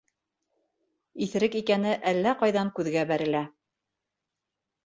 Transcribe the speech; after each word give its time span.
Иҫерек 1.25 1.57
икәне 1.59 1.91
әллә 2.13 2.33
ҡайҙан 2.41 2.75
күҙгә 2.79 3.07
бәрелә. 3.13 3.47